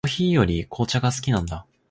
[0.03, 1.63] コーヒーより紅茶が好きなんだ。